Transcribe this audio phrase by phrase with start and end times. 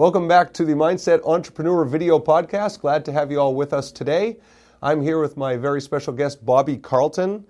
[0.00, 2.80] Welcome back to the Mindset Entrepreneur video podcast.
[2.80, 4.38] Glad to have you all with us today.
[4.80, 7.44] I'm here with my very special guest, Bobbie Carlton,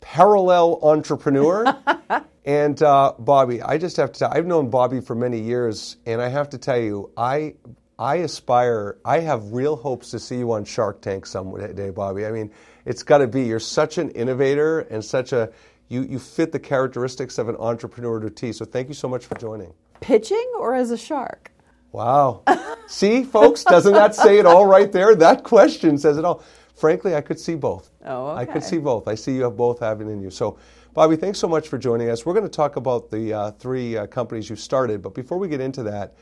[0.00, 1.72] parallel entrepreneur.
[2.44, 6.20] and uh, Bobbie, I just have to tell I've known Bobbie for many years, and
[6.20, 7.54] I have to tell you, I
[7.96, 12.26] I aspire, I have real hopes to see you on Shark Tank someday, Bobbie.
[12.26, 12.50] I mean,
[12.86, 13.44] it's got to be.
[13.44, 15.52] You're such an innovator and such a,
[15.86, 18.52] you, you fit the characteristics of an entrepreneur to T.
[18.52, 19.72] So thank you so much for joining.
[20.00, 21.53] Pitching or as a shark?
[21.94, 22.42] Wow.
[22.88, 25.14] see, folks, doesn't that say it all right there?
[25.14, 26.42] That question says it all.
[26.74, 27.92] Frankly, I could see both.
[28.04, 28.40] Oh, okay.
[28.40, 29.06] I could see both.
[29.06, 30.28] I see you have both having in you.
[30.28, 30.58] So,
[30.92, 32.26] Bobbie, thanks so much for joining us.
[32.26, 35.46] We're going to talk about the uh, three uh, companies you started, but before we
[35.46, 36.16] get into that,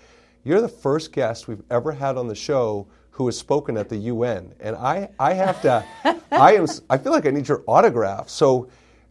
[0.45, 3.97] you're the first guest we've ever had on the show who has spoken at the
[3.97, 5.85] UN, and I, I have to,
[6.33, 8.29] I am, I feel like I need your autograph.
[8.29, 8.69] So,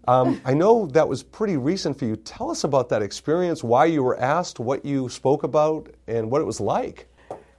[0.07, 2.15] um, I know that was pretty recent for you.
[2.15, 6.41] Tell us about that experience, why you were asked, what you spoke about, and what
[6.41, 7.07] it was like.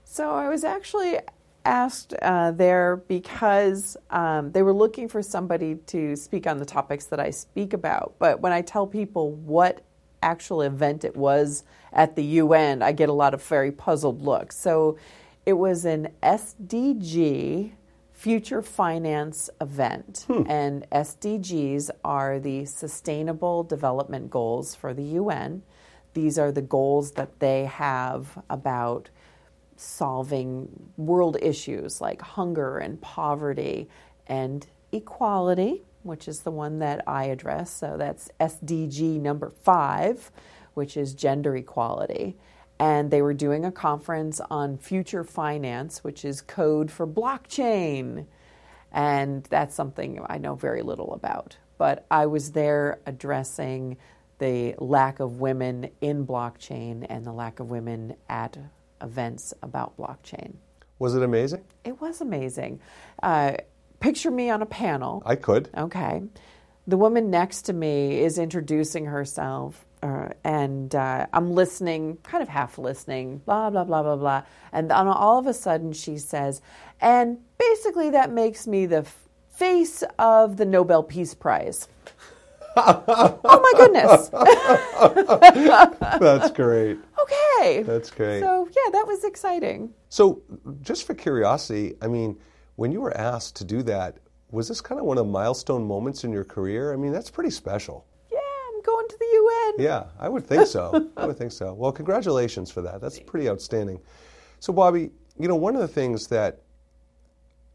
[0.03, 1.19] So I was actually
[1.65, 7.05] asked uh, there because um, they were looking for somebody to speak on the topics
[7.05, 8.15] that I speak about.
[8.19, 9.81] But when I tell people what
[10.21, 14.57] actual event it was at the UN, I get a lot of very puzzled looks.
[14.57, 14.97] So
[15.45, 17.71] it was an SDG
[18.23, 20.23] future finance event.
[20.27, 20.43] Hmm.
[20.47, 25.61] And SDGs are the Sustainable Development Goals for the UN.
[26.13, 29.09] These are the goals that they have about
[29.75, 33.89] solving world issues like hunger and poverty
[34.25, 37.71] and equality which is the one that I address.
[37.71, 40.31] So that's SDG number five,
[40.73, 42.37] which is gender equality.
[42.79, 48.25] And they were doing a conference on future finance, which is code for blockchain.
[48.91, 51.57] And that's something I know very little about.
[51.77, 53.97] But I was there addressing
[54.39, 58.57] the lack of women in blockchain and the lack of women at
[59.01, 60.55] events about blockchain.
[60.99, 61.63] Was it amazing?
[61.83, 62.79] It was amazing.
[63.21, 63.53] Uh,
[63.99, 65.23] picture me on a panel.
[65.25, 65.69] I could.
[65.75, 66.23] Okay.
[66.87, 72.49] The woman next to me is introducing herself, uh, and uh, I'm listening, kind of
[72.49, 74.43] half listening, blah, blah, blah, blah, blah.
[74.73, 76.61] And then all of a sudden she says,
[76.99, 79.07] and basically that makes me the
[79.49, 81.87] face of the Nobel Peace Prize.
[82.75, 84.29] oh my goodness.
[86.19, 86.97] That's great.
[87.21, 87.83] Okay.
[87.83, 88.41] That's great.
[88.41, 89.93] So, yeah, that was exciting.
[90.09, 90.41] So,
[90.81, 92.37] just for curiosity, I mean,
[92.75, 94.17] when you were asked to do that,
[94.51, 96.91] was this kind of one of the milestone moments in your career?
[96.91, 98.05] I mean, that's pretty special.
[99.03, 99.85] Going to the UN.
[99.85, 101.09] Yeah, I would think so.
[101.17, 101.73] I would think so.
[101.73, 103.01] Well, congratulations for that.
[103.01, 103.99] That's pretty outstanding.
[104.59, 106.61] So, Bobbie, you know, one of the things that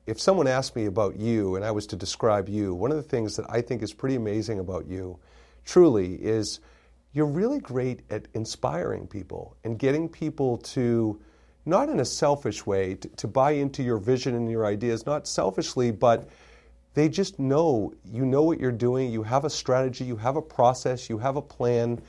[0.06, 3.02] if someone asked me about you and I was to describe you, one of the
[3.02, 5.18] things that I think is pretty amazing about you,
[5.66, 6.60] truly, is
[7.12, 11.20] you're really great at inspiring people and getting people to
[11.66, 15.28] not in a selfish way, to, to buy into your vision and your ideas, not
[15.28, 16.30] selfishly, but
[16.98, 20.42] they just know you know what you're doing, you have a strategy, you have a
[20.42, 22.00] process, you have a plan.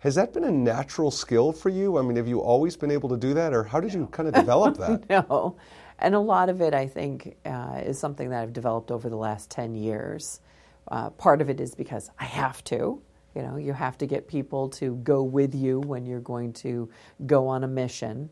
[0.00, 1.98] Has that been a natural skill for you?
[1.98, 4.28] I mean, have you always been able to do that, or how did you kind
[4.28, 5.08] of develop that?
[5.08, 5.56] no.
[5.98, 9.16] And a lot of it, I think, uh, is something that I've developed over the
[9.16, 10.40] last 10 years.
[10.88, 13.02] Uh, part of it is because I have to.
[13.34, 16.88] You know, you have to get people to go with you when you're going to
[17.26, 18.30] go on a mission.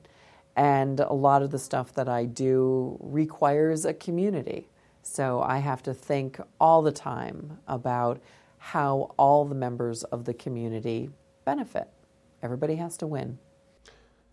[0.57, 4.69] And a lot of the stuff that I do requires a community.
[5.09, 8.21] So I have to think all the time about
[8.59, 11.11] how all the members of the community
[11.45, 11.89] benefit.
[12.43, 13.39] Everybody has to win.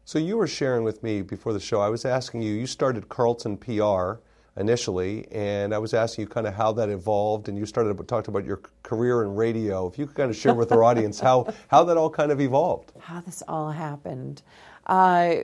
[0.04, 3.10] So you were sharing with me before the show, I was asking you, you started
[3.10, 4.20] Carlton PR
[4.58, 8.28] initially, and I was asking you kind of how that evolved, and you started talked
[8.28, 9.88] about your career in radio.
[9.88, 12.40] If you could kind of share with our audience how, how that all kind of
[12.40, 12.92] evolved.
[13.00, 14.42] How this all happened.
[14.86, 15.38] Uh,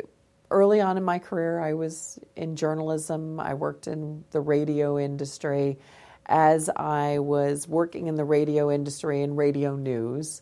[0.51, 3.39] early on in my career, I was in journalism.
[3.39, 5.80] I worked in the radio industry.
[6.27, 10.42] As I was working in the radio industry and radio news,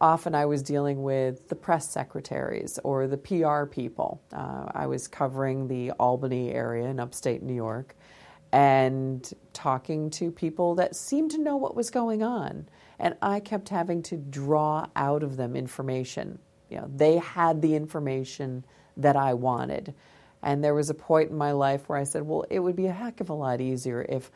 [0.00, 4.20] often I was dealing with the press secretaries or the PR people.
[4.32, 7.96] Uh, I was covering the Albany area in upstate New York
[8.52, 12.68] and talking to people that seemed to know what was going on.
[12.98, 16.38] And I kept having to draw out of them information.
[16.70, 18.64] You know, they had the information
[18.98, 19.94] that I wanted.
[20.42, 22.86] And there was a point in my life where I said, well, it would be
[22.86, 24.30] a heck of a lot easier if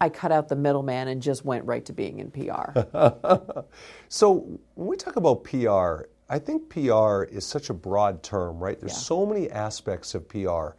[0.00, 2.80] I cut out the middleman and just went right to being in PR.
[4.08, 8.78] so when we talk about PR, I think PR is such a broad term, right?
[8.78, 8.98] There's yeah.
[8.98, 10.76] so many aspects of PR.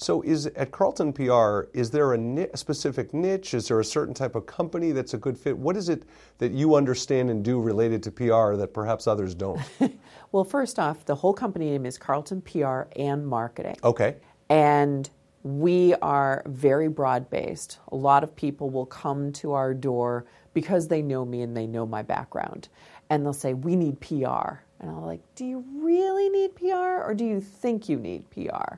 [0.00, 3.52] So, is at Carlton PR, is there a, ni- a, specific niche?
[3.52, 5.58] Is there a certain type of company that's a good fit?
[5.58, 6.04] What is it
[6.38, 9.60] that you understand and do related to PR that perhaps others don't?
[10.32, 13.76] well, first off, the whole company name is Carlton PR and Marketing.
[13.82, 14.14] Okay.
[14.48, 15.10] And
[15.42, 17.80] we are very broad based.
[17.90, 21.66] A lot of people will come to our door because they know me and they
[21.66, 22.68] know my background.
[23.10, 24.60] And they'll say, We need PR.
[24.78, 28.76] And I'm like, Do you really need PR or do you think you need PR?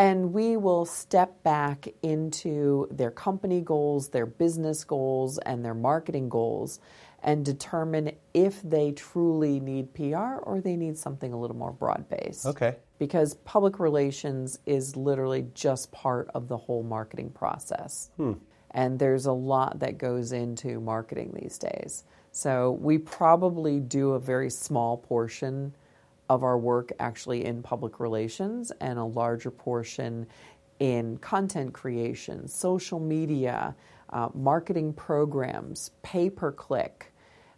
[0.00, 6.30] And we will step back into their company goals, their business goals, and their marketing
[6.30, 6.80] goals
[7.22, 12.08] and determine if they truly need PR or they need something a little more broad
[12.08, 12.46] based.
[12.46, 12.76] Okay.
[12.98, 18.08] Because public relations is literally just part of the whole marketing process.
[18.16, 18.32] Hmm.
[18.70, 22.04] And there's a lot that goes into marketing these days.
[22.32, 25.74] So we probably do a very small portion
[26.30, 30.24] of our work actually in public relations and a larger portion
[30.78, 33.74] in content creation, social media,
[34.10, 37.12] uh, marketing programs, pay per click,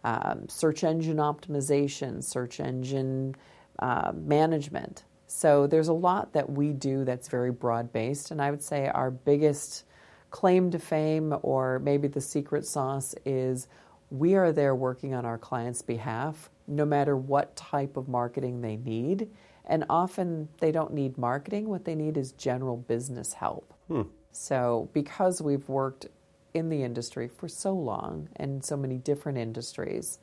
[0.05, 3.37] um, search engine optimization, search engine
[3.79, 5.05] uh, management.
[5.27, 8.89] So there's a lot that we do that's very broad based, and I would say
[8.89, 9.85] our biggest
[10.31, 13.69] claim to fame or maybe the secret sauce is
[14.13, 18.77] we are there working on our clients' behalf no matter what type of marketing they
[18.77, 19.29] need.
[19.65, 23.73] And often they don't need marketing, what they need is general business help.
[23.89, 24.03] Hmm.
[24.31, 26.07] So, because we've worked
[26.53, 30.19] in the industry for so long and so many different industries,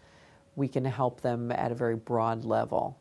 [0.56, 2.98] we can help them at a very broad level.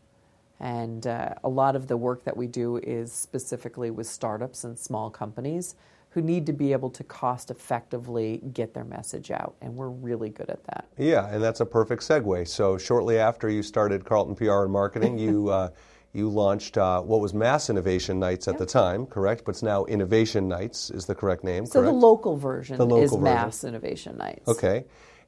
[0.60, 4.78] And uh, a lot of the work that we do is specifically with startups and
[4.78, 5.74] small companies
[6.18, 9.54] who need to be able to cost effectively get their message out.
[9.60, 10.86] And we're really good at that.
[10.96, 12.48] Yeah, and that's a perfect segue.
[12.48, 15.70] So, shortly after you started Carlton PR and Marketing, you uh,
[16.12, 18.58] you launched uh, what was Mass Innovation Nights at yep.
[18.58, 19.44] the time, correct?
[19.44, 21.92] But it's now Innovation Nights is the correct name, so correct?
[21.92, 23.22] the local version the local is version.
[23.22, 24.48] Mass Innovation Nights.
[24.48, 24.86] Okay.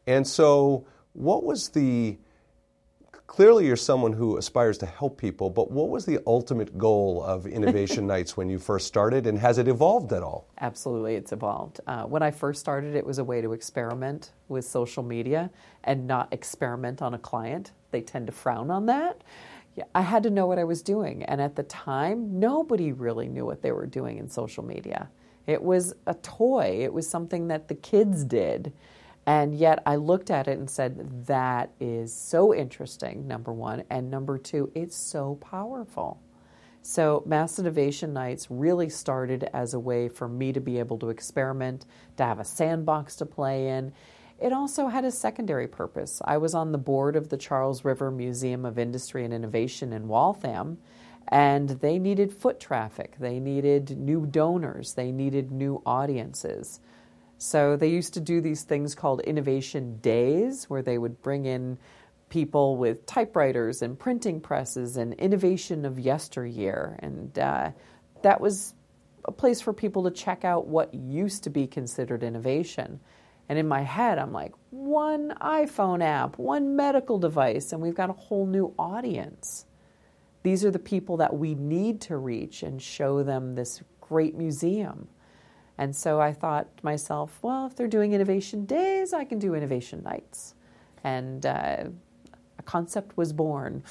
[0.08, 2.18] And so, what was the
[3.30, 7.46] clearly you're someone who aspires to help people, but what was the ultimate goal of
[7.46, 10.48] Innovation Nights when you first started, and has it evolved at all?
[10.60, 11.78] Absolutely, it's evolved.
[11.86, 15.48] Uh, when I first started, it was a way to experiment with social media
[15.84, 17.70] and not experiment on a client.
[17.92, 19.22] They tend to frown on that.
[19.94, 23.46] I had to know what I was doing, and at the time, nobody really knew
[23.46, 25.08] what they were doing in social media.
[25.46, 28.72] It was a toy, it was something that the kids did.
[29.26, 33.84] And yet I looked at it and said, that is so interesting, number one.
[33.90, 36.20] And number two, it's so powerful.
[36.82, 41.10] So, Mass Innovation Nights really started as a way for me to be able to
[41.10, 41.84] experiment,
[42.16, 43.92] to have a sandbox to play in.
[44.40, 46.22] It also had a secondary purpose.
[46.24, 50.08] I was on the board of the Charles River Museum of Industry and Innovation in
[50.08, 50.78] Waltham,
[51.28, 56.80] and they needed foot traffic, they needed new donors, they needed new audiences.
[57.42, 61.78] So they used to do these things called innovation days where they would bring in
[62.28, 66.98] people with typewriters and printing presses and innovation of yesteryear.
[66.98, 67.70] And uh,
[68.20, 68.74] that was
[69.24, 73.00] a place for people to check out what used to be considered innovation.
[73.48, 78.10] And in my head, I'm like, one iPhone app, one medical device, and we've got
[78.10, 79.64] a whole new audience.
[80.42, 85.08] These are the people that we need to reach and show them this great museum.
[85.80, 89.54] And so I thought to myself, well, if they're doing innovation days, I can do
[89.54, 90.54] innovation nights.
[91.04, 91.84] And uh,
[92.58, 93.82] a concept was born.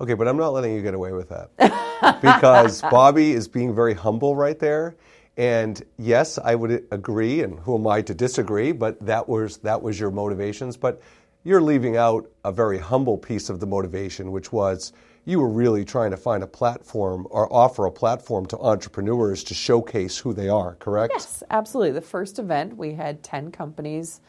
[0.00, 1.50] Okay, but I'm not letting you get away with that.
[2.22, 4.96] because Bobbie is being very humble right there.
[5.36, 9.82] And yes, I would agree, and who am I to disagree, but that was, that
[9.82, 10.78] was your motivations.
[10.78, 11.02] But
[11.44, 14.94] you're leaving out a very humble piece of the motivation, which was
[15.28, 19.52] you were really trying to find a platform or offer a platform to entrepreneurs to
[19.52, 21.12] showcase who they are, correct?
[21.14, 21.92] Yes, absolutely.
[21.92, 24.22] The first event, we had 10 companies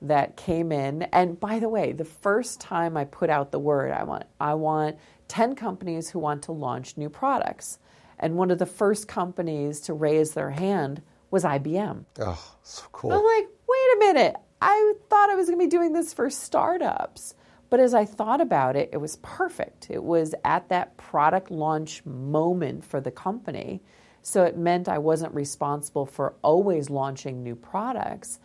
[0.00, 1.02] that came in.
[1.02, 4.54] And by the way, the first time I put out the word, I want, I
[4.54, 4.96] want
[5.28, 7.78] 10 companies who want to launch new products.
[8.18, 12.06] And one of the first companies to raise their hand was IBM.
[12.18, 13.12] Oh, so cool.
[13.12, 14.36] I'm like, wait a minute.
[14.62, 17.34] I thought I was going to be doing this for startups.
[17.68, 19.90] But as I thought about it, it was perfect.
[19.90, 23.82] It was at that product launch moment for the company.
[24.22, 28.40] So it meant I wasn't responsible for always launching new products.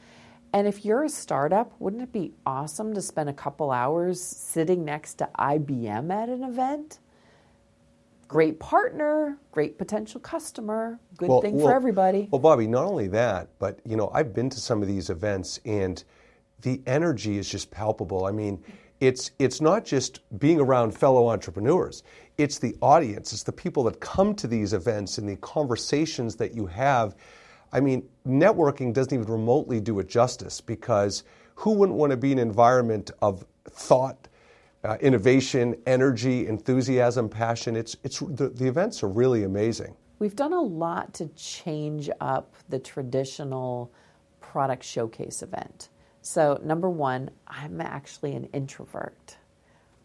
[0.54, 4.84] And if you're a startup, wouldn't it be awesome to spend a couple hours sitting
[4.84, 7.00] next to IBM at an event?
[8.28, 12.28] Great partner, great potential customer, good well, thing well, for everybody.
[12.32, 15.60] Well, Bobbie, not only that, but you know, I've been to some of these events
[15.66, 16.04] and
[16.62, 18.26] the energy is just palpable.
[18.26, 18.64] I mean,
[19.02, 22.04] it's it's not just being around fellow entrepreneurs.
[22.38, 23.34] It's the audience.
[23.34, 27.16] It's the people that come to these events and the conversations that you have.
[27.74, 31.24] I mean, networking doesn't even remotely do it justice because
[31.56, 34.28] who wouldn't want to be in an environment of thought,
[34.84, 37.76] uh, innovation, energy, enthusiasm, passion?
[37.76, 39.96] It's it's the, the events are really amazing.
[40.20, 43.92] We've done a lot to change up the traditional
[44.42, 45.90] product showcase event.
[46.22, 49.38] So, number one, I'm actually an introvert.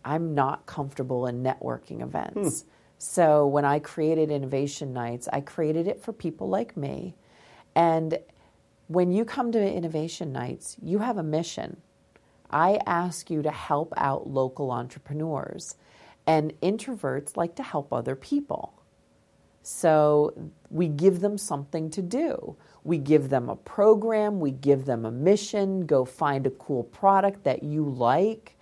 [0.05, 2.63] I'm not comfortable in networking events.
[2.63, 2.69] Hmm.
[2.99, 7.15] So, when I created Innovation Nights, I created it for people like me.
[7.75, 8.19] And
[8.89, 11.83] when you come to Innovation Nights, you have a mission.
[12.51, 15.77] I ask you to help out local entrepreneurs.
[16.27, 18.83] And introverts like to help other people.
[19.69, 20.33] So
[20.71, 22.55] we give them something to do.
[22.85, 27.43] We give them a program, we give them a mission, go find a cool product
[27.43, 28.57] that you like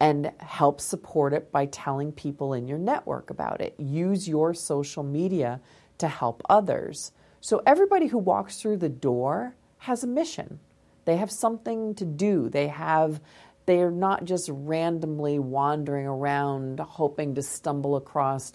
[0.00, 3.74] and help support it by telling people in your network about it.
[3.76, 5.60] Use your social media
[5.98, 7.12] to help others.
[7.42, 10.58] So everybody who walks through the door has a mission.
[11.04, 12.48] They have something to do.
[12.48, 13.20] They have
[13.66, 18.52] they are not just randomly wandering around hoping to stumble across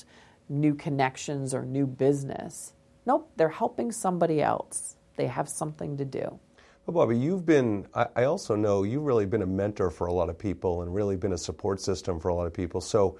[0.51, 2.73] new connections or new business.
[3.05, 4.97] Nope, they're helping somebody else.
[5.15, 6.39] They have something to do.
[6.85, 10.29] Well, Bobbie, you've been, I also know you've really been a mentor for a lot
[10.29, 12.81] of people and really been a support system for a lot of people.
[12.81, 13.17] So,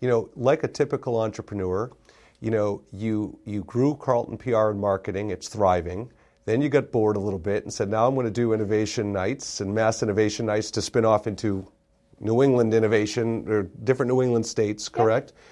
[0.00, 1.90] you know, like a typical entrepreneur,
[2.40, 6.12] you know, you, you grew Carlton PR and marketing, it's thriving.
[6.44, 9.12] Then you got bored a little bit and said, now I'm going to do innovation
[9.12, 11.66] nights and mass innovation nights to spin off into
[12.20, 15.32] New England innovation or different New England states, correct?
[15.34, 15.42] Yeah.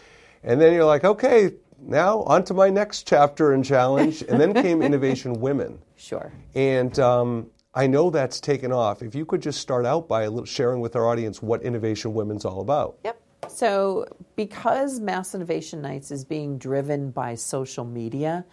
[0.47, 1.51] And then you're like, okay,
[1.81, 4.23] now on to my next chapter and challenge.
[4.23, 5.79] And then came Innovation Women.
[5.97, 6.33] Sure.
[6.55, 9.03] And um, I know that's taken off.
[9.03, 12.61] If you could just start out by sharing with our audience what Innovation Women's all
[12.61, 12.97] about.
[13.05, 13.21] Yep.
[13.49, 18.45] So, because Mass Innovation Nights is being driven by social media,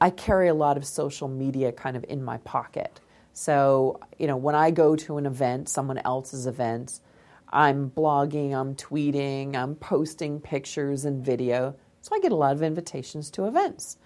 [0.00, 3.00] I carry a lot of social media kind of in my pocket.
[3.32, 7.00] So, you know, when I go to an event, someone else's event,
[7.48, 11.76] I'm blogging, I'm tweeting, I'm posting pictures and video.
[12.00, 13.98] So I get a lot of invitations to events.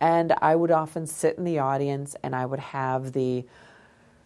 [0.00, 3.44] And I would often sit in the audience and I would have the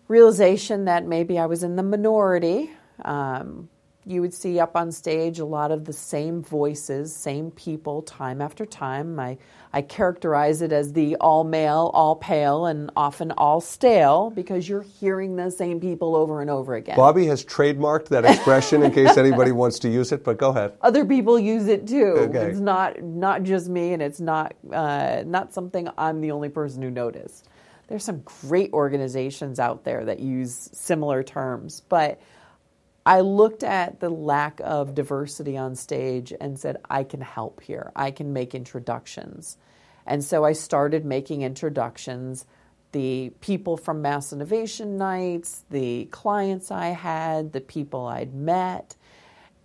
[0.09, 2.71] realization that maybe I was in the minority.
[3.05, 3.69] Um,
[4.05, 8.43] you would see up on stage a lot of the same voices, same people, time
[8.43, 9.19] after time.
[9.21, 9.39] I,
[9.73, 14.83] I characterize it as the all male, all pale, and often all stale because you're
[14.83, 16.97] hearing the same people over and over again.
[16.97, 20.73] Bobbie has trademarked that expression in case anybody wants to use it, but go ahead.
[20.83, 22.15] Other people use it too.
[22.19, 22.47] Okay.
[22.47, 26.83] It's not not just me, and it's not uh, not something I'm the only person
[26.83, 27.49] who noticed.
[27.87, 32.21] There's some great organizations out there that use similar terms, but
[33.05, 37.91] I looked at the lack of diversity on stage and said, I can help here.
[37.97, 39.59] I can make introductions.
[40.07, 42.47] And so I started making introductions.
[42.93, 48.95] The people from Mass Innovation Nights, the clients I had, the people I'd met,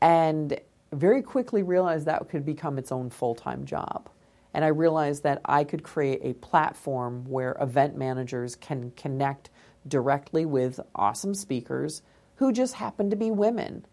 [0.02, 0.60] and
[0.92, 4.10] very quickly realized that could become its own full time job.
[4.54, 9.50] And I realized that I could create a platform where event managers can connect
[9.88, 12.02] directly with awesome speakers
[12.38, 13.86] who just happen to be women.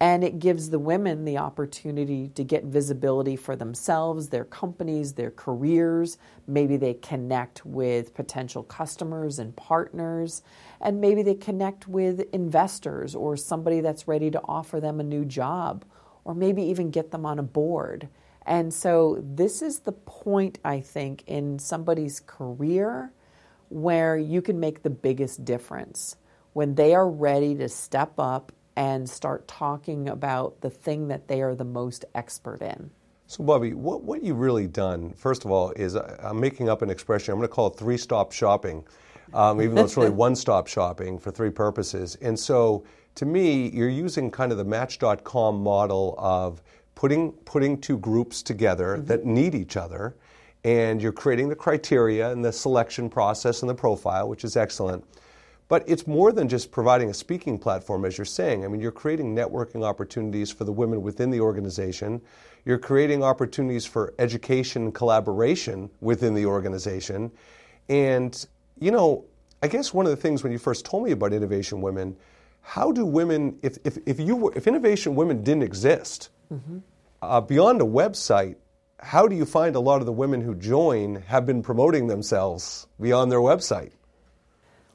[0.00, 5.32] And it gives the women the opportunity to get visibility for themselves, their companies, their
[5.32, 6.18] careers.
[6.46, 10.42] Maybe they connect with potential customers and partners.
[10.80, 15.24] And maybe they connect with investors or somebody that's ready to offer them a new
[15.24, 15.84] job,
[16.24, 18.08] or maybe even get them on a board.
[18.46, 23.12] And so, this is the point, I think, in somebody's career
[23.68, 26.16] where you can make the biggest difference
[26.58, 31.40] when they are ready to step up and start talking about the thing that they
[31.40, 32.90] are the most expert in.
[33.28, 36.82] So, Bobbie, what, what you've really done, first of all, is uh, I'm making up
[36.82, 37.30] an expression.
[37.30, 38.84] I'm going to call it three stop shopping,
[39.34, 42.18] um, even though it's really one stop shopping for three purposes.
[42.22, 42.82] And so,
[43.14, 46.60] to me, you're using kind of the Match.com model of
[46.96, 49.06] putting, putting two groups together mm-hmm.
[49.06, 50.16] that need each other,
[50.64, 55.04] and you're creating the criteria and the selection process and the profile, which is excellent.
[55.68, 58.64] But it's more than just providing a speaking platform, as you're saying.
[58.64, 62.22] I mean, you're creating networking opportunities for the women within the organization.
[62.64, 67.30] You're creating opportunities for education and collaboration within the organization.
[67.88, 68.46] And,
[68.80, 69.26] you know,
[69.62, 72.16] I guess one of the things when you first told me about Innovation Women,
[72.62, 76.78] how do women, if, if, if, you were, if Innovation Women didn't exist, mm-hmm.
[77.20, 78.56] uh, beyond a website,
[79.00, 82.86] how do you find a lot of the women who join have been promoting themselves
[83.00, 83.92] beyond their website?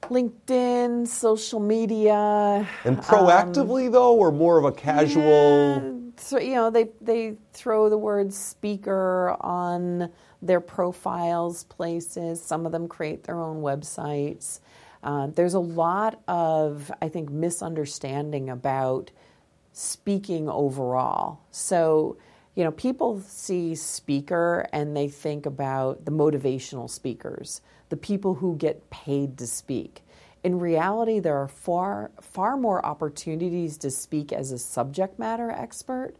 [0.09, 2.67] LinkedIn, social media.
[2.83, 5.23] And proactively, though, or more of a casual.
[5.25, 10.09] Yeah, so, you know, they, they throw the word speaker on
[10.41, 12.41] their profiles, places.
[12.41, 14.59] Some of them create their own websites.
[15.03, 19.11] Uh, there's a lot of, I think, misunderstanding about
[19.73, 21.39] speaking overall.
[21.51, 22.17] So,
[22.55, 27.61] you know, people see speaker and they think about the motivational speakers,
[27.93, 30.01] the people who get paid to speak.
[30.43, 36.15] In reality, there are far, far more opportunities to speak as a subject matter expert,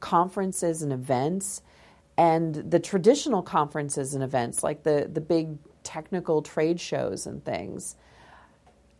[0.00, 1.60] conferences and events,
[2.16, 7.94] and the traditional conferences and events, like the, the big technical trade shows and things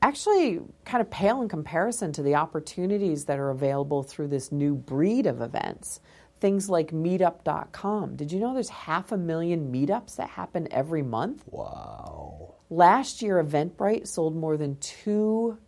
[0.02, 4.74] actually kind of pale in comparison to the opportunities that are available through this new
[4.74, 6.00] breed of events.
[6.40, 8.16] Things like meetup.com.
[8.16, 11.42] Did you know there's half a million meetups that happen every month?
[11.50, 12.54] Wow.
[12.70, 15.58] Last year, Eventbrite sold more than two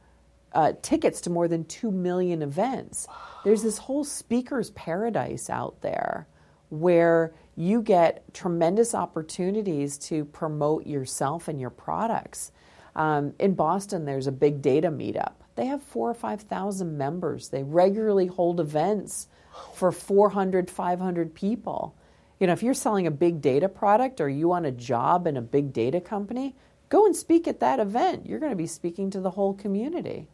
[0.53, 3.07] uh, tickets to more than 2 million events.
[3.09, 3.17] Wow.
[3.45, 6.27] There's this whole speaker's paradise out there
[6.71, 12.53] where you get tremendous opportunities to promote yourself and your products.
[12.97, 15.35] Um, in Boston, there's a big data meetup.
[15.57, 17.49] They have four or 5,000 members.
[17.49, 19.29] They regularly hold events
[19.75, 21.95] for 400, 500 people.
[22.39, 25.37] You know, if you're selling a big data product or you want a job in
[25.37, 26.55] a big data company,
[26.89, 28.27] go and speak at that event.
[28.27, 30.29] You're going to be speaking to the whole community.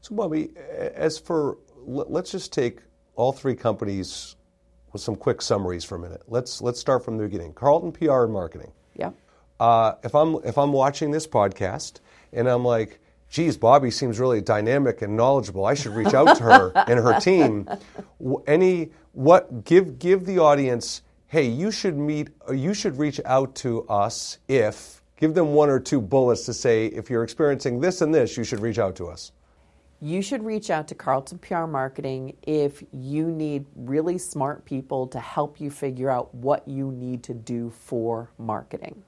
[0.00, 0.50] So, Bobbie,
[0.94, 2.80] as for let's just take
[3.16, 4.36] all three companies
[4.92, 6.22] with some quick summaries for a minute.
[6.28, 7.52] Let's let's start from the beginning.
[7.52, 8.72] Carlton PR and marketing.
[8.94, 9.10] Yeah
[9.60, 12.00] uh, if I'm if I'm watching this podcast
[12.32, 12.98] and I'm like,
[13.30, 15.64] geez, Bobbie seems really dynamic and knowledgeable.
[15.64, 17.68] I should reach out to her and her team.
[18.46, 23.86] Any what give give the audience, hey, you should meet, you should reach out to
[23.88, 28.14] us if give them one or two bullets to say if you're experiencing this and
[28.14, 29.32] this, you should reach out to us.
[30.02, 35.20] You should reach out to Carlton PR Marketing if you need really smart people to
[35.20, 39.02] help you figure out what you need to do for marketing.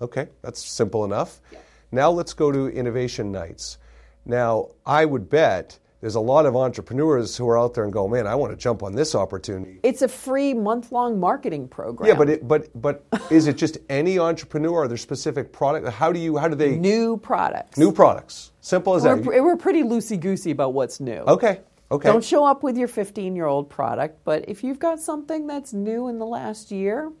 [0.00, 1.40] Okay, that's simple enough.
[1.52, 1.60] Yeah.
[1.92, 3.78] Now let's go to innovation nights.
[4.24, 8.08] Now, I would bet there's a lot of entrepreneurs who are out there and go,
[8.08, 9.78] man, I want to jump on this opportunity.
[9.84, 12.08] It's a free month-long marketing program.
[12.08, 14.82] Yeah, but it, but but is it just any entrepreneur?
[14.82, 15.88] Are there specific product?
[15.88, 17.78] How do you how do they new products?
[17.78, 18.50] New products.
[18.60, 19.44] Simple as we're, that.
[19.44, 21.18] We're pretty loosey goosey about what's new.
[21.20, 21.60] Okay.
[21.92, 22.08] Okay.
[22.08, 25.74] Don't show up with your 15 year old product, but if you've got something that's
[25.74, 27.12] new in the last year,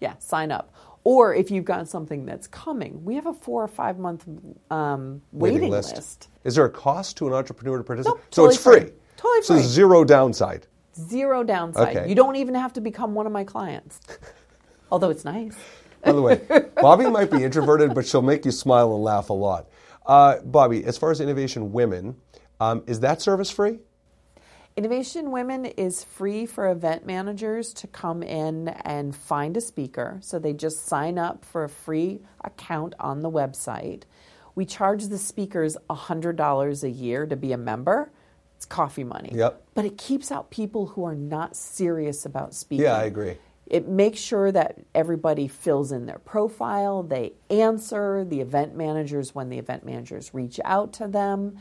[0.00, 0.72] yeah, sign up.
[1.06, 4.26] Or if you've got something that's coming, we have a four or five month
[4.72, 5.94] um, waiting, waiting list.
[5.94, 6.28] list.
[6.42, 8.18] Is there a cost to an entrepreneur to participate?
[8.18, 8.90] Nope, totally so it's free.
[8.90, 8.98] free.
[9.16, 9.62] Totally free.
[9.62, 10.66] So zero downside.
[10.96, 11.96] Zero downside.
[11.96, 12.08] Okay.
[12.08, 14.00] You don't even have to become one of my clients.
[14.90, 15.56] Although it's nice.
[16.02, 16.40] By the way,
[16.82, 19.68] Bobbie might be introverted, but she'll make you smile and laugh a lot.
[20.06, 22.16] Uh, Bobbie, as far as Innovation Women,
[22.58, 23.78] um, is that service free?
[24.76, 30.18] Innovation Women is free for event managers to come in and find a speaker.
[30.20, 34.02] So they just sign up for a free account on the website.
[34.54, 38.10] We charge the speakers $100 a year to be a member.
[38.56, 39.30] It's coffee money.
[39.32, 39.62] Yep.
[39.72, 42.84] But it keeps out people who are not serious about speaking.
[42.84, 43.38] Yeah, I agree.
[43.66, 49.48] It makes sure that everybody fills in their profile, they answer the event managers when
[49.48, 51.56] the event managers reach out to them.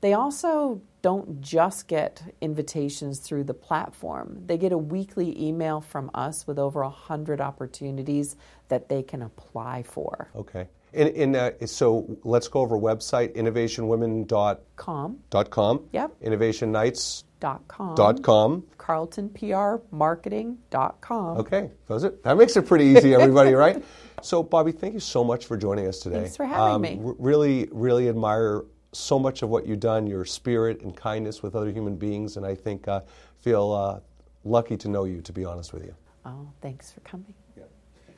[0.00, 4.42] They also don't just get invitations through the platform.
[4.46, 8.36] They get a weekly email from us with over 100 opportunities
[8.68, 10.30] that they can apply for.
[10.34, 10.68] Okay.
[10.92, 15.18] In, in, uh, so let's go over website innovationwomen.com.
[15.30, 15.88] Dot com.
[15.92, 16.20] Yep.
[16.20, 17.22] Innovationnights.
[17.38, 17.94] Dot com.
[17.94, 18.64] Dot com.
[18.76, 21.36] CarltonPRmarketing.com.
[21.38, 22.22] Okay, does it?
[22.24, 23.82] That makes it pretty easy, everybody, right?
[24.22, 26.20] So, Bobbie, thank you so much for joining us today.
[26.20, 26.98] Thanks for having um, me.
[27.00, 31.70] Really, really admire so much of what you've done, your spirit and kindness with other
[31.70, 33.02] human beings, and I think uh,
[33.38, 34.00] feel uh,
[34.44, 35.94] lucky to know you, to be honest with you.
[36.24, 37.34] Oh, thanks for coming.
[37.56, 37.64] Yeah.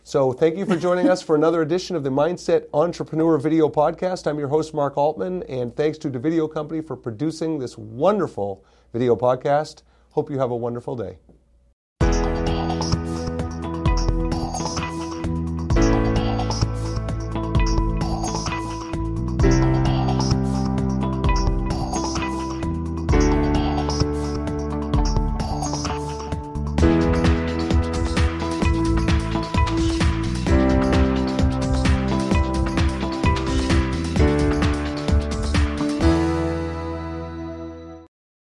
[0.03, 4.27] So, thank you for joining us for another edition of the Mindset Entrepreneur Video Podcast.
[4.27, 9.15] I'm your host, Mark Altman, and thanks to Davideo Company for producing this wonderful video
[9.15, 9.83] podcast.
[10.11, 11.19] Hope you have a wonderful day.